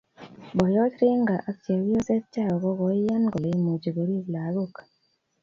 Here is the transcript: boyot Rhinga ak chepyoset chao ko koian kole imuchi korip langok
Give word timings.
boyot 0.55 0.93
Rhinga 1.01 1.35
ak 1.49 1.55
chepyoset 1.63 2.23
chao 2.33 2.55
ko 2.63 2.69
koian 2.79 3.23
kole 3.31 3.47
imuchi 3.57 3.89
korip 3.95 4.25
langok 4.33 4.75